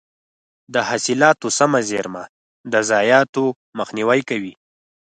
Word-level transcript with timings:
د 0.73 0.75
حاصلاتو 0.89 1.47
سمه 1.57 1.79
زېرمه 1.89 2.23
د 2.71 2.73
ضایعاتو 2.89 3.43
مخنیوی 3.79 4.21
کوي. 4.29 4.53